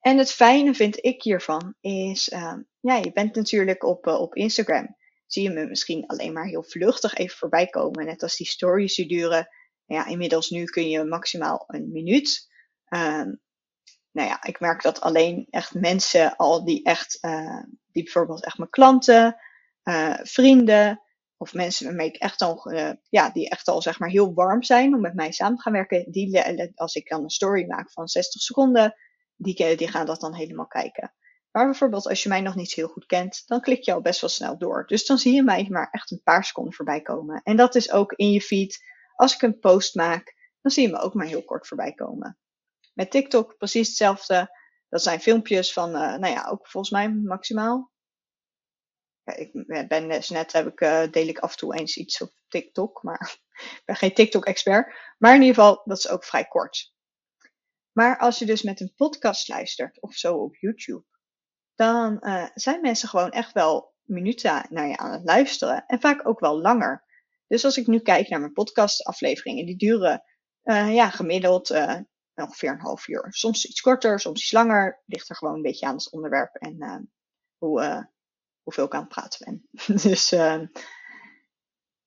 En 0.00 0.18
het 0.18 0.32
fijne 0.32 0.74
vind 0.74 1.04
ik 1.04 1.22
hiervan 1.22 1.74
is, 1.80 2.28
uh, 2.28 2.56
ja, 2.80 2.96
je 2.96 3.12
bent 3.12 3.34
natuurlijk 3.34 3.84
op, 3.84 4.06
op 4.06 4.34
Instagram. 4.34 4.96
Zie 5.26 5.42
je 5.42 5.50
me 5.50 5.66
misschien 5.66 6.06
alleen 6.06 6.32
maar 6.32 6.46
heel 6.46 6.62
vluchtig 6.62 7.14
even 7.14 7.36
voorbij 7.36 7.66
komen. 7.66 8.04
Net 8.04 8.22
als 8.22 8.36
die 8.36 8.46
stories 8.46 8.94
die 8.94 9.08
duren. 9.08 9.48
Ja, 9.84 10.06
inmiddels 10.06 10.50
nu 10.50 10.64
kun 10.64 10.88
je 10.88 11.04
maximaal 11.04 11.64
een 11.66 11.92
minuut. 11.92 12.48
Ehm, 12.84 13.34
nou 14.12 14.28
ja, 14.28 14.42
ik 14.42 14.60
merk 14.60 14.82
dat 14.82 15.00
alleen 15.00 15.46
echt 15.50 15.74
mensen 15.74 16.36
al 16.36 16.64
die 16.64 16.84
echt, 16.84 17.18
uh, 17.20 17.62
die 17.92 18.02
bijvoorbeeld 18.02 18.44
echt 18.44 18.58
mijn 18.58 18.70
klanten, 18.70 19.36
uh, 19.84 20.18
vrienden, 20.22 21.02
of 21.36 21.54
mensen 21.54 21.86
waarmee 21.86 22.08
ik 22.08 22.16
echt 22.16 22.40
al, 22.42 22.72
uh, 22.72 22.90
ja, 23.08 23.30
die 23.30 23.48
echt 23.48 23.68
al 23.68 23.82
zeg 23.82 23.98
maar 23.98 24.08
heel 24.08 24.34
warm 24.34 24.62
zijn 24.62 24.94
om 24.94 25.00
met 25.00 25.14
mij 25.14 25.32
samen 25.32 25.56
te 25.56 25.62
gaan 25.62 25.72
werken, 25.72 26.10
die, 26.10 26.70
als 26.74 26.94
ik 26.94 27.08
dan 27.08 27.22
een 27.22 27.30
story 27.30 27.66
maak 27.66 27.92
van 27.92 28.08
60 28.08 28.40
seconden, 28.40 28.94
die, 29.36 29.76
die 29.76 29.88
gaan 29.88 30.06
dat 30.06 30.20
dan 30.20 30.34
helemaal 30.34 30.66
kijken. 30.66 31.14
Maar 31.50 31.64
bijvoorbeeld 31.64 32.08
als 32.08 32.22
je 32.22 32.28
mij 32.28 32.40
nog 32.40 32.54
niet 32.54 32.72
heel 32.72 32.88
goed 32.88 33.06
kent, 33.06 33.42
dan 33.46 33.60
klik 33.60 33.82
je 33.82 33.92
al 33.92 34.00
best 34.00 34.20
wel 34.20 34.30
snel 34.30 34.58
door. 34.58 34.86
Dus 34.86 35.06
dan 35.06 35.18
zie 35.18 35.34
je 35.34 35.42
mij 35.42 35.66
maar 35.70 35.88
echt 35.90 36.10
een 36.10 36.22
paar 36.22 36.44
seconden 36.44 36.74
voorbij 36.74 37.00
komen. 37.00 37.40
En 37.42 37.56
dat 37.56 37.74
is 37.74 37.92
ook 37.92 38.12
in 38.12 38.30
je 38.30 38.40
feed. 38.40 38.84
Als 39.14 39.34
ik 39.34 39.42
een 39.42 39.58
post 39.58 39.94
maak, 39.94 40.34
dan 40.60 40.72
zie 40.72 40.86
je 40.86 40.92
me 40.92 40.98
ook 40.98 41.14
maar 41.14 41.26
heel 41.26 41.44
kort 41.44 41.66
voorbij 41.66 41.92
komen. 41.92 42.38
Met 42.92 43.10
TikTok 43.10 43.56
precies 43.56 43.88
hetzelfde. 43.88 44.58
Dat 44.88 45.02
zijn 45.02 45.20
filmpjes 45.20 45.72
van, 45.72 45.88
uh, 45.88 46.16
nou 46.16 46.26
ja, 46.26 46.48
ook 46.48 46.68
volgens 46.68 46.92
mij 46.92 47.12
maximaal. 47.12 47.92
Ik 49.24 49.52
ben 49.88 50.06
net, 50.06 50.52
heb 50.52 50.66
ik, 50.66 50.80
uh, 50.80 51.10
deel 51.10 51.26
ik 51.26 51.38
af 51.38 51.50
en 51.50 51.56
toe 51.56 51.74
eens 51.74 51.96
iets 51.96 52.20
op 52.20 52.32
TikTok, 52.48 53.02
maar 53.02 53.36
ik 53.78 53.82
ben 53.84 53.96
geen 53.96 54.14
TikTok-expert. 54.14 55.14
Maar 55.18 55.34
in 55.34 55.40
ieder 55.40 55.54
geval, 55.54 55.82
dat 55.84 55.98
is 55.98 56.08
ook 56.08 56.24
vrij 56.24 56.44
kort. 56.44 56.92
Maar 57.92 58.18
als 58.18 58.38
je 58.38 58.46
dus 58.46 58.62
met 58.62 58.80
een 58.80 58.94
podcast 58.96 59.48
luistert 59.48 60.00
of 60.00 60.14
zo 60.14 60.36
op 60.36 60.56
YouTube, 60.56 61.04
dan 61.74 62.16
uh, 62.20 62.46
zijn 62.54 62.80
mensen 62.80 63.08
gewoon 63.08 63.30
echt 63.30 63.52
wel 63.52 63.94
minuten 64.02 64.66
naar 64.68 64.88
je 64.88 64.96
aan 64.96 65.12
het 65.12 65.24
luisteren. 65.24 65.84
En 65.86 66.00
vaak 66.00 66.28
ook 66.28 66.40
wel 66.40 66.60
langer. 66.60 67.04
Dus 67.46 67.64
als 67.64 67.76
ik 67.76 67.86
nu 67.86 68.00
kijk 68.00 68.28
naar 68.28 68.40
mijn 68.40 68.52
podcastafleveringen, 68.52 69.66
die 69.66 69.76
duren 69.76 70.24
ja, 70.92 71.10
gemiddeld 71.10 71.70
ongeveer 72.42 72.70
een 72.70 72.80
half 72.80 73.08
uur. 73.08 73.26
Soms 73.28 73.66
iets 73.66 73.80
korter, 73.80 74.20
soms 74.20 74.40
iets 74.40 74.52
langer. 74.52 75.02
Ligt 75.06 75.28
er 75.28 75.36
gewoon 75.36 75.54
een 75.54 75.62
beetje 75.62 75.86
aan 75.86 75.94
het 75.94 76.10
onderwerp 76.10 76.54
en 76.54 76.76
uh, 76.78 76.96
hoe, 77.58 77.82
uh, 77.82 78.02
hoeveel 78.62 78.84
ik 78.84 78.94
aan 78.94 79.00
het 79.00 79.08
praten 79.08 79.44
ben. 79.44 79.68
dus, 80.02 80.32
uh, 80.32 80.60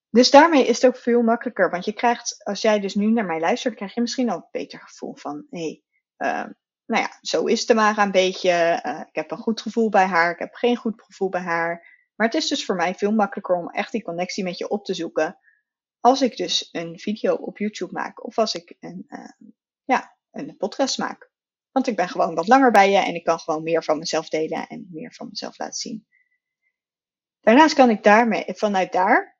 dus 0.10 0.32
daarmee 0.32 0.68
is 0.68 0.82
het 0.82 0.86
ook 0.86 0.98
veel 0.98 1.22
makkelijker. 1.22 1.70
Want 1.70 1.86
je 1.86 1.94
krijgt, 1.94 2.44
als 2.44 2.62
jij 2.62 2.80
dus 2.80 2.96
nu 2.96 3.12
naar 3.12 3.25
mij 3.25 3.40
luistert, 3.40 3.75
krijg 3.75 3.94
je 3.94 4.02
misschien 4.02 4.30
al 4.30 4.36
een 4.36 4.48
beter 4.52 4.80
gevoel 4.80 5.16
van, 5.16 5.46
hé, 5.50 5.82
hey, 6.18 6.56
nou 6.86 7.02
ja, 7.02 7.18
zo 7.22 7.46
is 7.46 7.74
maar 7.74 7.98
een 7.98 8.12
beetje. 8.12 8.80
ik 9.08 9.16
heb 9.16 9.32
een 9.32 9.38
goed 9.38 9.62
gevoel 9.62 9.90
bij 9.90 10.06
haar, 10.06 10.32
ik 10.32 10.40
heb 10.40 10.54
geen 10.54 10.75
goed 10.75 11.02
gevoel 11.02 11.30
bij 11.30 11.42
haar. 11.42 11.92
Maar 12.16 12.28
het 12.28 12.36
is 12.36 12.48
dus 12.48 12.66
voor 12.66 12.75
mij 12.75 12.96
veel 12.96 13.12
makkelijker 13.12 13.56
om 13.56 13.70
echt 13.70 13.92
die 13.92 14.04
connectie 14.04 14.44
met 14.44 14.58
je 14.58 14.70
op 14.70 14.86
te 14.86 14.94
zoeken. 14.94 15.38
Als 16.00 16.22
ik 16.22 16.38
dus 16.38 16.70
een 16.72 17.00
video 17.00 17.34
op 17.34 17.58
YouTube 17.58 17.94
maak 17.94 18.25
of 18.25 18.38
als 18.38 18.54
ik 18.54 18.75
een, 18.80 19.06
ja, 19.84 20.18
een 20.34 20.58
podcast 20.58 20.98
maak. 20.98 21.32
Want 21.72 21.88
ik 21.88 21.96
ben 21.96 22.10
gewoon 22.10 22.36
wat 22.36 22.48
langer 22.48 22.72
bij 22.72 22.92
je 22.92 22.98
en 22.98 23.16
ik 23.16 23.24
kan 23.24 23.40
gewoon 23.40 23.63
meer 23.63 23.84
van 23.84 23.98
mezelf 23.98 24.30
delen 24.30 24.68
en 24.68 24.88
meer 24.92 25.13
van 25.13 25.28
mezelf 25.28 25.58
laten 25.58 25.80
zien. 25.80 26.08
Daarnaast 27.40 27.75
kan 27.75 27.90
ik 27.90 28.04
daarmee, 28.04 28.44
vanuit 28.48 28.92
daar. 28.92 29.38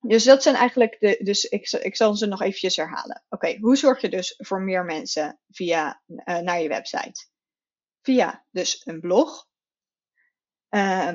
Dus 0.00 0.24
dat 0.24 0.42
zijn 0.42 0.54
eigenlijk 0.54 0.96
de. 1.00 1.20
Dus 1.22 1.44
ik, 1.44 1.70
ik 1.70 1.96
zal 1.96 2.14
ze 2.14 2.26
nog 2.26 2.42
eventjes 2.42 2.76
herhalen. 2.76 3.24
Oké, 3.28 3.56
hoe 3.60 3.76
zorg 3.76 4.00
je 4.00 4.08
dus 4.08 4.34
voor 4.36 4.62
meer 4.62 4.84
mensen 4.84 5.40
via 5.48 6.02
uh, 6.06 6.38
naar 6.38 6.60
je 6.60 6.68
website? 6.68 7.26
Via 8.02 8.46
dus 8.50 8.86
een 8.86 9.00
blog. 9.00 9.48
Uh, 10.70 11.14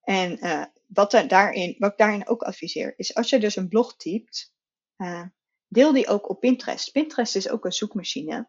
en 0.00 0.46
uh, 0.46 0.64
wat, 0.86 1.24
daarin, 1.28 1.74
wat 1.78 1.90
ik 1.90 1.98
daarin 1.98 2.28
ook 2.28 2.42
adviseer, 2.42 2.94
is 2.96 3.14
als 3.14 3.30
je 3.30 3.38
dus 3.38 3.56
een 3.56 3.68
blog 3.68 3.96
typt, 3.96 4.54
uh, 4.96 5.26
deel 5.70 5.92
die 5.92 6.08
ook 6.08 6.28
op 6.28 6.40
Pinterest. 6.40 6.92
Pinterest 6.92 7.36
is 7.36 7.48
ook 7.48 7.64
een 7.64 7.72
zoekmachine. 7.72 8.48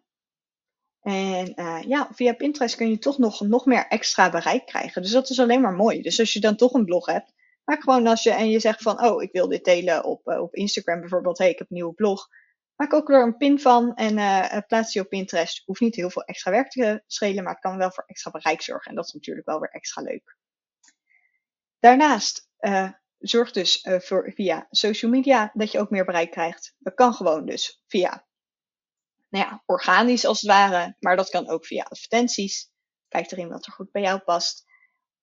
En 1.01 1.53
uh, 1.55 1.81
ja, 1.81 2.07
via 2.11 2.33
Pinterest 2.33 2.75
kun 2.75 2.89
je 2.89 2.97
toch 2.97 3.17
nog, 3.17 3.41
nog 3.41 3.65
meer 3.65 3.87
extra 3.87 4.29
bereik 4.29 4.65
krijgen. 4.65 5.01
Dus 5.01 5.11
dat 5.11 5.29
is 5.29 5.39
alleen 5.39 5.61
maar 5.61 5.73
mooi. 5.73 6.01
Dus 6.01 6.19
als 6.19 6.33
je 6.33 6.39
dan 6.39 6.55
toch 6.55 6.73
een 6.73 6.85
blog 6.85 7.05
hebt, 7.05 7.33
maak 7.63 7.81
gewoon 7.81 8.07
als 8.07 8.23
je 8.23 8.31
en 8.31 8.49
je 8.49 8.59
zegt 8.59 8.81
van, 8.81 9.05
oh, 9.05 9.23
ik 9.23 9.31
wil 9.31 9.47
dit 9.47 9.63
delen 9.63 10.03
op, 10.03 10.27
uh, 10.27 10.41
op 10.41 10.55
Instagram 10.55 10.99
bijvoorbeeld. 10.99 11.37
hey, 11.37 11.49
ik 11.49 11.57
heb 11.57 11.69
een 11.69 11.75
nieuwe 11.75 11.93
blog. 11.93 12.27
Maak 12.75 12.93
ook 12.93 13.09
er 13.09 13.23
een 13.23 13.37
pin 13.37 13.59
van 13.59 13.95
en 13.95 14.17
uh, 14.17 14.57
plaats 14.67 14.93
die 14.93 15.01
op 15.01 15.09
Pinterest. 15.09 15.61
Hoeft 15.65 15.81
niet 15.81 15.95
heel 15.95 16.09
veel 16.09 16.23
extra 16.23 16.51
werk 16.51 16.69
te 16.69 17.03
schelen, 17.07 17.43
maar 17.43 17.53
het 17.53 17.61
kan 17.61 17.77
wel 17.77 17.91
voor 17.91 18.03
extra 18.07 18.31
bereik 18.31 18.61
zorgen. 18.61 18.89
En 18.89 18.95
dat 18.95 19.05
is 19.05 19.13
natuurlijk 19.13 19.47
wel 19.47 19.59
weer 19.59 19.69
extra 19.69 20.01
leuk. 20.01 20.37
Daarnaast 21.79 22.49
zorg 23.21 23.51
dus 23.51 23.83
uh, 23.83 23.99
voor 23.99 24.31
via 24.35 24.67
social 24.69 25.11
media 25.11 25.51
dat 25.53 25.71
je 25.71 25.79
ook 25.79 25.89
meer 25.89 26.05
bereik 26.05 26.31
krijgt. 26.31 26.75
Dat 26.79 26.93
kan 26.93 27.13
gewoon 27.13 27.45
dus 27.45 27.83
via, 27.87 28.27
nou 29.29 29.45
ja, 29.45 29.63
organisch 29.65 30.25
als 30.25 30.41
het 30.41 30.49
ware, 30.49 30.95
maar 30.99 31.15
dat 31.15 31.29
kan 31.29 31.49
ook 31.49 31.65
via 31.65 31.83
advertenties. 31.83 32.71
Kijk 33.07 33.31
erin 33.31 33.49
wat 33.49 33.65
er 33.65 33.71
goed 33.71 33.91
bij 33.91 34.01
jou 34.01 34.19
past. 34.19 34.69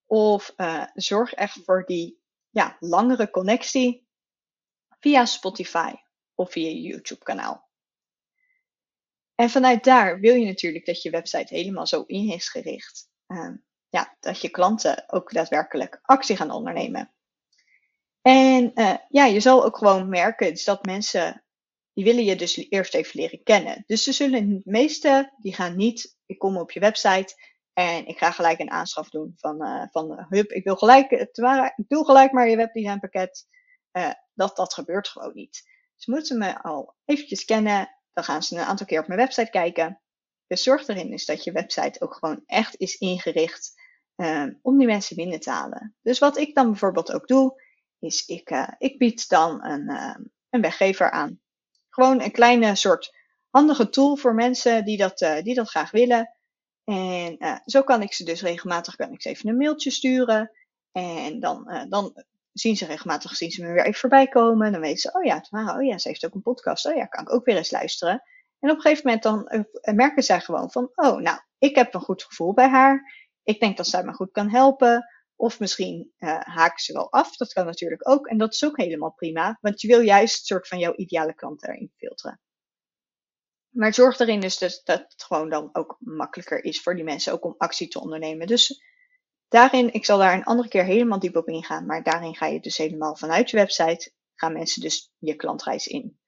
Of 0.07 0.52
uh, 0.57 0.85
zorg 0.95 1.33
echt 1.33 1.61
voor 1.64 1.85
die 1.87 2.23
ja, 2.50 2.76
langere 2.81 3.31
connectie 3.31 4.09
via 5.00 5.25
Spotify 5.25 5.93
of 6.35 6.50
via 6.50 6.69
je 6.69 6.81
YouTube 6.81 7.25
kanaal. 7.25 7.69
En 9.35 9.50
vanuit 9.50 9.85
daar 9.85 10.21
wil 10.21 10.35
je 10.35 10.47
natuurlijk 10.47 10.87
dat 10.87 11.02
je 11.02 11.11
website 11.11 11.55
helemaal 11.55 11.87
zo 11.87 12.02
in 12.07 12.31
is 12.31 12.49
gericht. 12.49 13.11
Uh, 13.26 13.50
ja, 13.88 14.17
dat 14.21 14.40
je 14.40 14.49
klanten 14.49 15.05
ook 15.07 15.33
daadwerkelijk 15.33 15.99
actie 16.02 16.37
gaan 16.37 16.50
ondernemen. 16.50 17.12
En 18.28 18.70
uh, 18.75 18.94
ja, 19.08 19.25
je 19.25 19.40
zal 19.40 19.64
ook 19.64 19.76
gewoon 19.76 20.08
merken 20.08 20.50
dus 20.50 20.64
dat 20.64 20.85
mensen, 20.85 21.44
die 21.92 22.04
willen 22.04 22.25
je 22.25 22.37
dus 22.37 22.56
eerst 22.68 22.94
even 22.94 23.20
leren 23.20 23.42
kennen. 23.42 23.85
Dus 23.87 24.02
ze 24.02 24.12
zullen, 24.12 24.49
de 24.49 24.61
meeste, 24.64 25.32
die 25.37 25.54
gaan 25.54 25.76
niet, 25.76 26.16
ik 26.26 26.38
kom 26.38 26.56
op 26.56 26.70
je 26.70 26.80
website 26.80 27.35
en 27.73 28.06
ik 28.06 28.18
ga 28.18 28.30
gelijk 28.30 28.58
een 28.58 28.70
aanschaf 28.70 29.08
doen 29.08 29.32
van, 29.37 29.62
uh, 29.62 29.85
van 29.90 30.26
hup, 30.28 30.50
ik 30.50 30.64
wil 30.64 30.76
gelijk, 30.76 31.11
ik 31.11 31.88
doe 31.88 32.04
gelijk 32.04 32.32
maar 32.32 32.49
je 32.49 32.56
webdesign 32.56 32.99
pakket. 32.99 33.47
Uh, 33.92 34.11
dat, 34.35 34.56
dat 34.56 34.75
gebeurt 34.75 35.08
gewoon 35.08 35.35
niet. 35.35 35.62
Ze 35.97 36.11
moeten 36.11 36.38
me 36.38 36.62
al 36.62 36.94
eventjes 37.04 37.44
kennen, 37.44 37.99
dan 38.12 38.25
gaan 38.25 38.42
ze 38.42 38.56
een 38.56 38.64
aantal 38.64 38.87
keer 38.87 39.00
op 39.00 39.06
mijn 39.06 39.20
website 39.20 39.50
kijken. 39.50 40.00
Dus 40.47 40.62
zorg 40.62 40.88
erin 40.88 41.12
is 41.12 41.25
dat 41.25 41.44
je 41.44 41.52
website 41.52 42.00
ook 42.00 42.14
gewoon 42.14 42.42
echt 42.47 42.76
is 42.76 42.97
ingericht 42.97 43.73
om 44.62 44.78
die 44.78 44.87
mensen 44.87 45.16
binnen 45.16 45.40
te 45.40 45.50
halen. 45.50 45.97
Dus 46.02 46.18
wat 46.18 46.37
ik 46.37 46.54
dan 46.54 46.70
bijvoorbeeld 46.70 47.12
ook 47.12 47.26
doe, 47.26 47.66
is 47.99 48.26
ik, 48.26 48.50
uh, 48.50 48.69
ik 48.78 48.99
bied 48.99 49.28
dan 49.28 49.64
een, 49.64 49.90
uh, 49.90 50.17
een 50.50 50.61
weggever 50.61 51.11
aan. 51.11 51.40
Gewoon 51.88 52.23
een 52.23 52.31
kleine 52.31 52.75
soort 52.75 53.17
handige 53.50 53.88
tool 53.88 54.17
voor 54.17 54.35
mensen 54.35 54.85
die 54.85 54.97
dat, 54.97 55.21
uh, 55.21 55.43
die 55.43 55.55
dat 55.55 55.69
graag 55.69 55.90
willen. 55.90 56.33
En 56.85 57.62
zo 57.64 57.83
kan 57.83 58.02
ik 58.02 58.12
ze 58.12 58.25
dus 58.25 58.43
regelmatig 58.43 58.97
kan 58.97 59.12
ik 59.12 59.23
ze 59.23 59.28
even 59.28 59.49
een 59.49 59.57
mailtje 59.57 59.90
sturen. 59.90 60.50
En 60.93 61.40
dan, 61.40 61.87
dan 61.88 62.25
zien 62.52 62.76
ze 62.76 62.87
regelmatig, 62.87 63.37
zien 63.37 63.50
ze 63.50 63.62
me 63.62 63.73
weer 63.73 63.85
even 63.85 64.00
voorbij 64.00 64.26
komen. 64.28 64.73
Dan 64.73 64.81
weten 64.81 64.99
ze, 64.99 65.12
oh 65.12 65.25
ja, 65.25 65.45
oh 65.50 65.83
ja, 65.83 65.99
ze 65.99 66.09
heeft 66.09 66.26
ook 66.26 66.35
een 66.35 66.43
podcast. 66.43 66.87
Oh 66.87 66.95
ja, 66.95 67.07
kan 67.07 67.23
ik 67.23 67.33
ook 67.33 67.45
weer 67.45 67.57
eens 67.57 67.71
luisteren. 67.71 68.23
En 68.59 68.71
op 68.71 68.76
een 68.76 68.83
gegeven 68.83 69.02
moment 69.05 69.23
dan 69.23 69.67
merken 69.95 70.23
zij 70.23 70.40
gewoon 70.40 70.71
van, 70.71 70.90
oh 70.95 71.21
nou, 71.21 71.40
ik 71.59 71.75
heb 71.75 71.95
een 71.95 72.00
goed 72.00 72.23
gevoel 72.23 72.55
bij 72.55 72.69
haar 72.69 73.26
ik 73.49 73.61
denk 73.61 73.76
dat 73.76 73.87
zij 73.87 74.05
me 74.05 74.12
goed 74.12 74.31
kan 74.31 74.50
helpen. 74.50 75.07
Of 75.38 75.61
misschien 75.61 76.12
uh, 76.18 76.40
haken 76.40 76.78
ze 76.78 76.92
wel 76.92 77.12
af. 77.12 77.37
Dat 77.37 77.52
kan 77.52 77.66
natuurlijk 77.66 78.09
ook. 78.09 78.26
En 78.26 78.38
dat 78.38 78.54
is 78.54 78.64
ook 78.64 78.76
helemaal 78.76 79.12
prima. 79.12 79.59
Want 79.61 79.80
je 79.80 79.88
wil 79.88 80.00
juist 80.00 80.38
een 80.38 80.45
soort 80.45 80.68
van 80.68 80.78
jouw 80.78 80.95
ideale 80.95 81.35
klant 81.35 81.66
erin 81.66 81.92
filteren. 81.97 82.40
Maar 83.68 83.95
zorg 83.95 84.18
erin 84.18 84.40
dus 84.40 84.59
dat, 84.59 84.80
dat 84.85 85.00
het 85.00 85.23
gewoon 85.23 85.50
dan 85.50 85.68
ook 85.73 85.97
makkelijker 85.99 86.64
is 86.64 86.80
voor 86.80 86.95
die 86.95 87.04
mensen 87.04 87.33
ook 87.33 87.45
om 87.45 87.54
actie 87.59 87.88
te 87.88 88.00
ondernemen. 88.00 88.47
Dus 88.47 88.83
daarin, 89.49 89.92
ik 89.92 90.04
zal 90.04 90.18
daar 90.18 90.35
een 90.35 90.45
andere 90.45 90.68
keer 90.68 90.85
helemaal 90.85 91.18
diep 91.18 91.37
op 91.37 91.49
ingaan. 91.49 91.87
Maar 91.87 92.02
daarin 92.02 92.37
ga 92.37 92.47
je 92.47 92.61
dus 92.61 92.76
helemaal 92.76 93.16
vanuit 93.16 93.50
je 93.50 93.57
website, 93.57 94.12
gaan 94.35 94.52
mensen 94.52 94.83
dus 94.83 95.12
je 95.18 95.35
klantreis 95.35 95.87
in. 95.87 96.18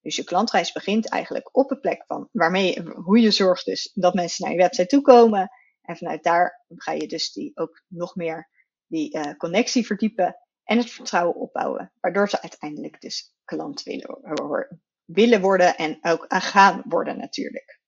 Dus 0.00 0.16
je 0.16 0.24
klantreis 0.24 0.72
begint 0.72 1.08
eigenlijk 1.08 1.56
op 1.56 1.68
de 1.68 1.78
plek 1.78 2.04
van 2.06 2.28
waarmee, 2.32 2.82
hoe 2.82 3.20
je 3.20 3.30
zorgt 3.30 3.64
dus 3.64 3.90
dat 3.94 4.14
mensen 4.14 4.44
naar 4.44 4.54
je 4.54 4.62
website 4.62 4.86
toekomen. 4.86 5.50
En 5.82 5.96
vanuit 5.96 6.22
daar 6.22 6.64
ga 6.68 6.92
je 6.92 7.06
dus 7.06 7.32
die 7.32 7.50
ook 7.54 7.82
nog 7.86 8.14
meer 8.14 8.56
die 8.88 9.16
uh, 9.16 9.36
connectie 9.36 9.86
verdiepen 9.86 10.36
en 10.64 10.78
het 10.78 10.90
vertrouwen 10.90 11.36
opbouwen. 11.36 11.92
Waardoor 12.00 12.28
ze 12.28 12.42
uiteindelijk 12.42 13.00
dus 13.00 13.34
klant 13.44 13.82
willen, 13.82 14.78
willen 15.04 15.40
worden 15.40 15.76
en 15.76 15.98
ook 16.02 16.24
gaan 16.28 16.82
worden 16.86 17.18
natuurlijk. 17.18 17.78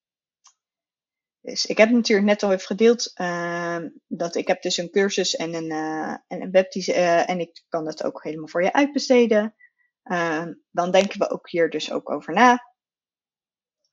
Dus 1.40 1.66
ik 1.66 1.78
heb 1.78 1.90
natuurlijk 1.90 2.26
net 2.26 2.42
al 2.42 2.52
even 2.52 2.66
gedeeld 2.66 3.12
uh, 3.14 3.78
dat 4.06 4.34
ik 4.34 4.46
heb 4.46 4.62
dus 4.62 4.76
een 4.76 4.90
cursus 4.90 5.36
en 5.36 5.54
een, 5.54 5.70
uh, 5.70 6.16
en 6.26 6.42
een 6.42 6.66
uh, 6.74 7.30
en 7.30 7.40
ik 7.40 7.64
kan 7.68 7.84
dat 7.84 8.04
ook 8.04 8.22
helemaal 8.22 8.48
voor 8.48 8.62
je 8.62 8.72
uitbesteden. 8.72 9.54
Ehm, 10.02 10.54
dan 10.70 10.90
denken 10.90 11.18
we 11.18 11.30
ook 11.30 11.50
hier 11.50 11.70
dus 11.70 11.92
ook 11.92 12.10
over 12.10 12.34
na. 12.34 12.68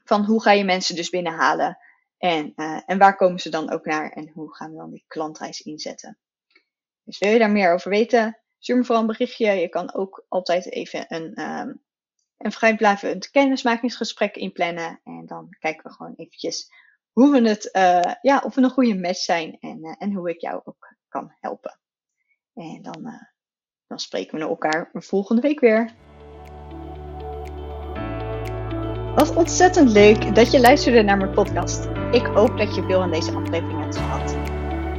Van 0.03 0.25
hoe 0.25 0.41
ga 0.41 0.51
je 0.51 0.63
mensen 0.63 0.95
dus 0.95 1.09
binnenhalen 1.09 1.77
en, 2.17 2.53
en 2.85 2.97
waar 2.97 3.15
komen 3.15 3.39
ze 3.39 3.49
dan 3.49 3.71
ook 3.71 3.85
naar 3.85 4.11
en 4.11 4.29
hoe 4.29 4.55
gaan 4.55 4.71
we 4.71 4.77
dan 4.77 4.91
die 4.91 5.03
klantreis 5.07 5.61
inzetten? 5.61 6.17
Dus 7.07 7.17
wil 7.17 7.31
je 7.31 7.39
daar 7.39 7.51
meer 7.51 7.73
over 7.73 7.89
weten? 7.89 8.37
Stuur 8.59 8.77
me 8.77 8.83
vooral 8.83 9.01
een 9.01 9.09
berichtje. 9.09 9.51
Je 9.51 9.69
kan 9.69 9.93
ook 9.93 10.25
altijd 10.27 10.71
even 10.71 11.05
een, 11.07 11.41
um, 11.41 11.81
een 12.37 13.19
kennismakingsgesprek 13.31 14.35
inplannen. 14.35 14.99
En 15.03 15.23
dan 15.25 15.55
kijken 15.59 15.83
we 15.83 15.95
gewoon 15.95 16.13
eventjes 16.15 16.71
hoe 17.11 17.31
we 17.31 17.49
het, 17.49 17.69
uh, 17.73 18.13
ja, 18.21 18.41
of 18.45 18.55
we 18.55 18.61
een 18.61 18.69
goede 18.69 18.95
match 18.95 19.19
zijn 19.19 19.57
en, 19.59 19.85
uh, 19.85 19.95
en 19.97 20.13
hoe 20.13 20.29
ik 20.29 20.41
jou 20.41 20.61
ook 20.63 20.95
kan 21.07 21.35
helpen. 21.39 21.79
En 22.53 22.81
dan, 22.81 23.27
dan 23.87 23.99
spreken 23.99 24.37
we 24.37 24.45
elkaar 24.45 24.89
volgende 24.93 25.41
week 25.41 25.59
weer. 25.59 25.93
Wat 29.15 29.35
ontzettend 29.35 29.89
leuk 29.89 30.35
dat 30.35 30.51
je 30.51 30.59
luisterde 30.59 31.01
naar 31.01 31.17
mijn 31.17 31.33
podcast. 31.33 31.85
Ik 32.11 32.25
hoop 32.25 32.57
dat 32.57 32.75
je 32.75 32.83
veel 32.83 33.01
aan 33.01 33.11
deze 33.11 33.31
aflevering 33.31 33.81
hebt 33.81 33.97
gehad. 33.97 34.35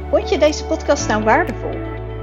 Vond 0.09 0.29
je 0.29 0.37
deze 0.37 0.65
podcast 0.65 1.07
nou 1.07 1.23
waardevol? 1.23 1.88